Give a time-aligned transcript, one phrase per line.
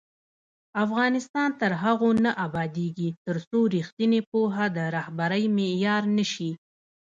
[0.83, 6.51] افغانستان تر هغو نه ابادیږي، ترڅو ریښتینې پوهه د رهبرۍ معیار نه شي.